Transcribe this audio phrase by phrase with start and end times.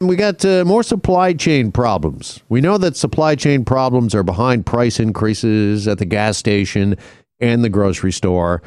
[0.00, 2.40] We got uh, more supply chain problems.
[2.48, 6.96] We know that supply chain problems are behind price increases at the gas station
[7.40, 8.62] and the grocery store,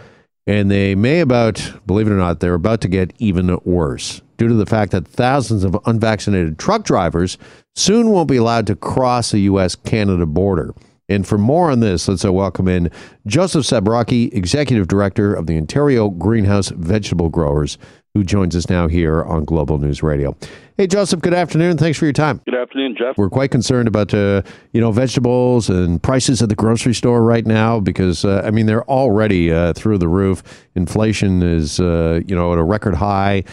[0.46, 4.50] and they may about, believe it or not, they're about to get even worse due
[4.50, 7.38] to the fact that thousands of unvaccinated truck drivers
[7.76, 9.74] soon won't be allowed to cross the U.S.
[9.74, 10.76] Canada border.
[11.08, 12.92] And for more on this, let's uh, welcome in
[13.26, 17.78] Joseph Sbrocchi, Executive Director of the Ontario Greenhouse Vegetable Growers
[18.14, 20.36] who joins us now here on Global News Radio.
[20.78, 21.78] Hey, Joseph, good afternoon.
[21.78, 22.42] Thanks for your time.
[22.46, 23.18] Good afternoon, Jeff.
[23.18, 24.42] We're quite concerned about, uh,
[24.74, 28.66] you know, vegetables and prices at the grocery store right now because, uh, I mean,
[28.66, 30.44] they're already uh, through the roof.
[30.76, 33.44] Inflation is, uh, you know, at a record high,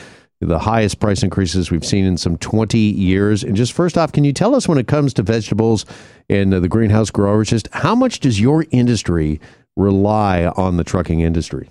[0.41, 3.45] the highest price increases we've seen in some 20 years.
[3.45, 5.85] And just first off, can you tell us when it comes to vegetables
[6.29, 9.41] and uh, the greenhouse growers, just how much does your industry
[9.77, 11.71] rely on the trucking industry?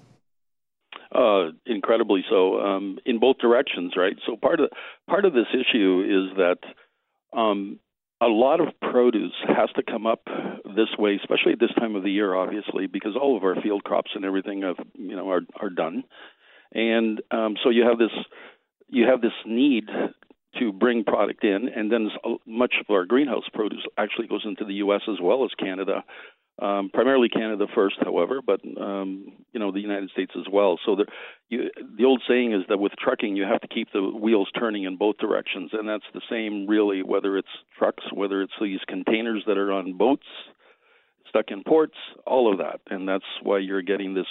[1.13, 4.17] Uh, incredibly so, um, in both directions, right?
[4.25, 4.69] So part of
[5.07, 6.57] part of this issue is that
[7.37, 7.79] um,
[8.19, 10.21] a lot of produce has to come up
[10.65, 13.83] this way, especially at this time of the year, obviously, because all of our field
[13.83, 16.03] crops and everything have you know are are done,
[16.73, 18.11] and um, so you have this
[18.89, 19.85] you have this need
[20.59, 22.09] to bring product in, and then
[22.45, 25.01] much of our greenhouse produce actually goes into the U.S.
[25.07, 26.03] as well as Canada.
[26.59, 30.79] Um, primarily Canada first, however, but um, you know the United States as well.
[30.85, 31.05] So the
[31.49, 34.83] you, the old saying is that with trucking, you have to keep the wheels turning
[34.85, 37.47] in both directions, and that's the same really whether it's
[37.77, 40.25] trucks, whether it's these containers that are on boats,
[41.29, 44.25] stuck in ports, all of that, and that's why you're getting this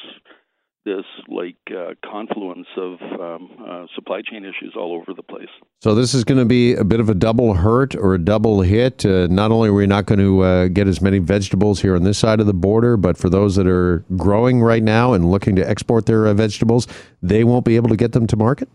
[0.87, 5.49] this like uh, confluence of um, uh, supply chain issues all over the place.
[5.81, 8.63] So this is going to be a bit of a double hurt or a double
[8.63, 9.05] hit.
[9.05, 12.05] Uh, not only are we not going to uh, get as many vegetables here on
[12.05, 15.57] this side of the border, but for those that are growing right now and looking
[15.57, 16.87] to export their uh, vegetables,
[17.21, 18.69] they won't be able to get them to market.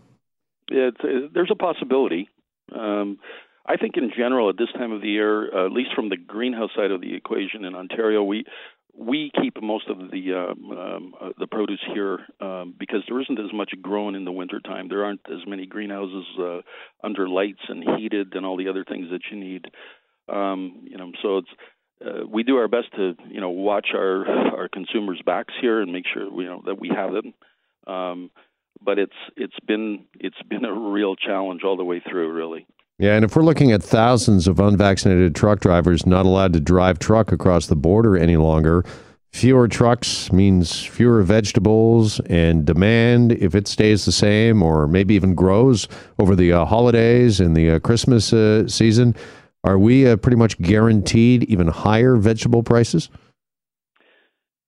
[0.68, 0.94] It,
[1.34, 2.28] there's a possibility.
[2.74, 3.18] Um,
[3.64, 6.16] I think in general, at this time of the year, uh, at least from the
[6.16, 8.44] greenhouse side of the equation in Ontario, we
[8.96, 13.38] we keep most of the um, um, uh, the produce here um, because there isn't
[13.38, 14.88] as much grown in the wintertime.
[14.88, 16.60] There aren't as many greenhouses uh,
[17.02, 19.64] under lights and heated and all the other things that you need.
[20.28, 21.48] Um, you know, so it's
[22.04, 25.92] uh, we do our best to you know watch our our consumers' backs here and
[25.92, 27.34] make sure you know that we have them.
[27.86, 28.30] Um,
[28.84, 32.66] but it's it's been it's been a real challenge all the way through, really.
[33.02, 37.00] Yeah, and if we're looking at thousands of unvaccinated truck drivers not allowed to drive
[37.00, 38.84] truck across the border any longer,
[39.32, 45.34] fewer trucks means fewer vegetables and demand if it stays the same or maybe even
[45.34, 45.88] grows
[46.20, 49.16] over the uh, holidays and the uh, Christmas uh, season.
[49.64, 53.08] Are we uh, pretty much guaranteed even higher vegetable prices?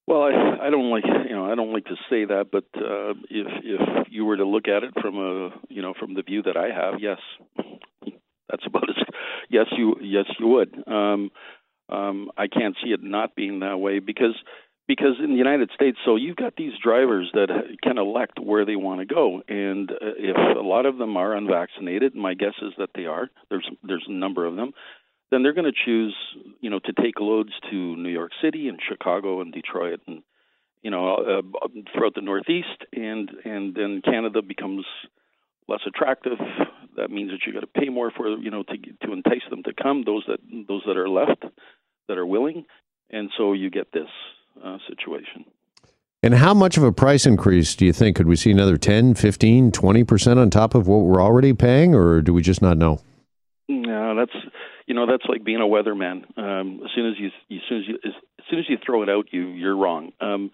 [0.07, 3.13] Well, I, I don't like you know I don't like to say that, but uh,
[3.29, 6.41] if if you were to look at it from a you know from the view
[6.43, 7.19] that I have, yes,
[8.49, 9.03] that's about as
[9.49, 10.87] yes you yes you would.
[10.87, 11.31] Um,
[11.87, 14.35] um, I can't see it not being that way because
[14.87, 17.49] because in the United States, so you've got these drivers that
[17.81, 21.35] can elect where they want to go, and uh, if a lot of them are
[21.35, 23.29] unvaccinated, my guess is that they are.
[23.49, 24.73] There's there's a number of them.
[25.31, 26.15] Then they're going to choose,
[26.61, 30.21] you know, to take loads to New York City and Chicago and Detroit and
[30.83, 34.85] you know uh, throughout the Northeast, and and then Canada becomes
[35.67, 36.37] less attractive.
[36.95, 39.63] That means that you got to pay more for you know to to entice them
[39.63, 40.03] to come.
[40.05, 41.43] Those that those that are left
[42.07, 42.65] that are willing,
[43.09, 44.09] and so you get this
[44.63, 45.45] uh, situation.
[46.23, 48.15] And how much of a price increase do you think?
[48.15, 52.19] Could we see another 10, 15, 20% on top of what we're already paying, or
[52.19, 52.99] do we just not know?
[53.67, 54.35] No, that's
[54.87, 56.25] you know that's like being a weatherman.
[56.37, 58.11] Um, as soon as you as soon as you as,
[58.49, 60.13] soon as you throw it out, you you're wrong.
[60.21, 60.51] Um,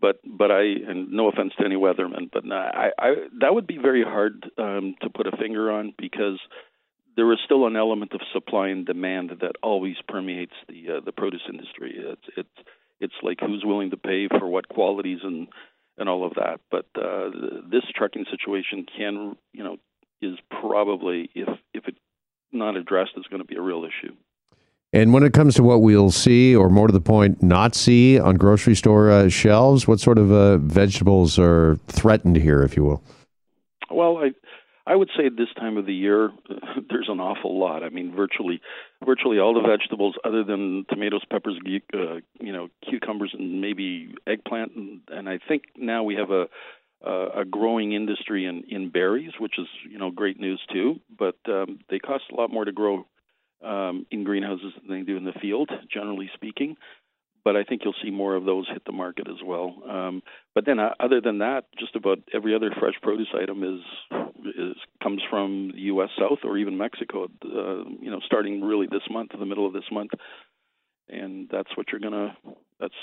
[0.00, 3.78] but but I and no offense to any weatherman, but I, I that would be
[3.78, 6.38] very hard um, to put a finger on because
[7.16, 11.12] there is still an element of supply and demand that always permeates the uh, the
[11.12, 11.94] produce industry.
[11.96, 12.68] It's it's
[13.00, 15.48] it's like who's willing to pay for what qualities and
[15.98, 16.60] and all of that.
[16.70, 17.30] But uh,
[17.70, 19.76] this trucking situation can you know
[20.22, 21.98] is probably if if it's
[22.52, 24.14] not addressed is going to be a real issue.
[24.92, 28.18] And when it comes to what we'll see, or more to the point, not see
[28.18, 32.84] on grocery store uh, shelves, what sort of uh, vegetables are threatened here, if you
[32.84, 33.02] will?
[33.90, 34.32] Well, I
[34.86, 36.32] I would say at this time of the year
[36.90, 37.84] there's an awful lot.
[37.84, 38.60] I mean, virtually
[39.04, 41.56] virtually all the vegetables other than tomatoes, peppers,
[41.94, 44.72] uh, you know, cucumbers, and maybe eggplant.
[44.74, 46.46] And, and I think now we have a
[47.06, 50.98] uh, a growing industry in in berries, which is you know great news too.
[51.16, 53.06] But um, they cost a lot more to grow
[53.62, 56.76] um, in greenhouses than they do in the field, generally speaking.
[57.42, 59.74] But I think you'll see more of those hit the market as well.
[59.88, 60.22] Um,
[60.54, 63.80] but then, uh, other than that, just about every other fresh produce item is
[64.44, 66.10] is, comes from the U.S.
[66.18, 67.28] South or even Mexico.
[67.44, 70.10] Uh, you know, starting really this month, the middle of this month,
[71.08, 72.36] and that's what you're gonna.
[72.78, 72.94] That's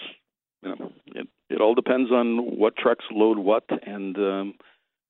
[0.61, 4.53] you know, it it all depends on what trucks load what and um,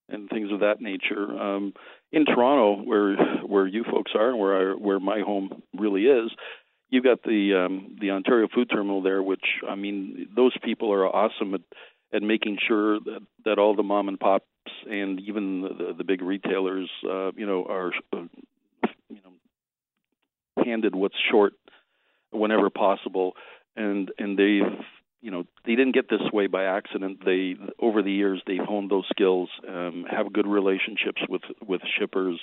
[0.09, 1.23] and things of that nature.
[1.23, 1.73] Um,
[2.11, 3.15] in Toronto, where
[3.45, 6.31] where you folks are, and where I, where my home really is,
[6.89, 11.05] you've got the um, the Ontario Food Terminal there, which I mean, those people are
[11.05, 11.61] awesome at
[12.13, 14.45] at making sure that that all the mom and pops
[14.89, 18.25] and even the the big retailers, uh, you know, are uh,
[19.09, 21.53] you know handed what's short
[22.31, 23.33] whenever possible,
[23.75, 24.85] and and they've
[25.21, 27.23] you know they didn't get this way by accident.
[27.25, 32.39] They over the years they've honed those skills, um, have good relationships with with shippers,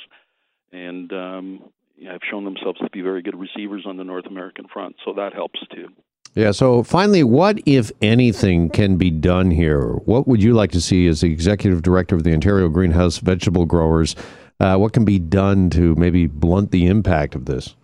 [0.72, 1.60] and um,
[2.06, 4.96] have shown themselves to be very good receivers on the North American front.
[5.04, 5.88] So that helps too.
[6.34, 6.50] Yeah.
[6.50, 9.92] So finally, what, if anything, can be done here?
[10.04, 13.66] What would you like to see as the executive director of the Ontario Greenhouse Vegetable
[13.66, 14.16] Growers?
[14.58, 17.76] Uh, what can be done to maybe blunt the impact of this?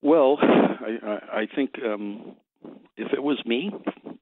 [0.00, 2.36] Well, I, I think um,
[2.96, 3.70] if it was me,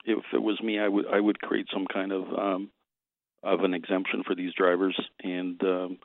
[0.05, 2.71] if it was me, I would I would create some kind of um,
[3.43, 5.99] of an exemption for these drivers, and um,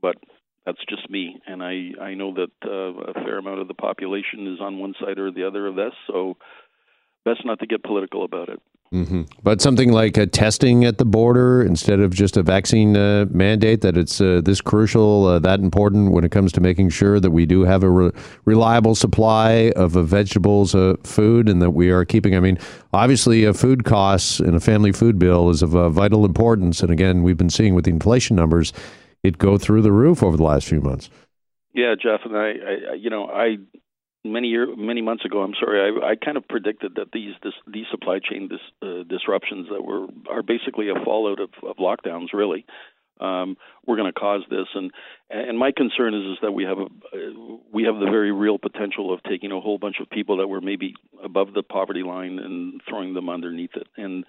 [0.00, 0.16] but
[0.64, 4.52] that's just me, and I I know that uh, a fair amount of the population
[4.52, 6.36] is on one side or the other of this, so
[7.24, 8.60] best not to get political about it.
[8.92, 9.22] Mm-hmm.
[9.42, 13.80] But something like a testing at the border instead of just a vaccine uh, mandate,
[13.80, 17.32] that it's uh, this crucial, uh, that important when it comes to making sure that
[17.32, 18.10] we do have a re-
[18.44, 22.36] reliable supply of vegetables, uh, food, and that we are keeping.
[22.36, 22.58] I mean,
[22.92, 26.80] obviously, food costs and a family food bill is of vital importance.
[26.80, 28.72] And again, we've been seeing with the inflation numbers,
[29.22, 31.10] it go through the roof over the last few months.
[31.74, 32.52] Yeah, Jeff, and I,
[32.92, 33.56] I you know, I
[34.32, 37.54] many year many months ago, I'm sorry, I, I kind of predicted that these this,
[37.66, 42.32] these supply chain dis, uh, disruptions that were are basically a fallout of, of lockdowns,
[42.32, 42.64] really.
[43.18, 43.56] Um,
[43.86, 44.90] we're going to cause this, and
[45.30, 46.86] and my concern is is that we have a
[47.72, 50.60] we have the very real potential of taking a whole bunch of people that were
[50.60, 50.94] maybe
[51.24, 54.24] above the poverty line and throwing them underneath it, and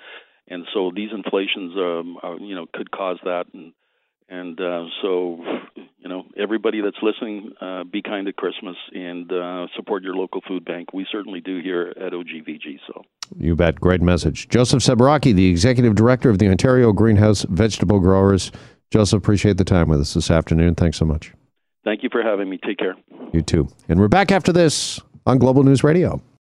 [0.48, 3.74] and so these inflations, um, are, you know, could cause that, and
[4.30, 5.44] and uh, so,
[6.08, 10.40] you know, everybody that's listening, uh, be kind at Christmas and uh, support your local
[10.48, 10.94] food bank.
[10.94, 12.80] We certainly do here at OGVG.
[12.88, 13.04] So,
[13.38, 13.82] you bet.
[13.82, 14.48] Great message.
[14.48, 18.54] Joseph Sbrocchi, the executive director of the Ontario Greenhouse Vegetable Growers.
[18.90, 20.76] Joseph, appreciate the time with us this afternoon.
[20.76, 21.34] Thanks so much.
[21.84, 22.58] Thank you for having me.
[22.66, 22.96] Take care.
[23.34, 23.68] You too.
[23.90, 26.22] And we're back after this on Global News Radio.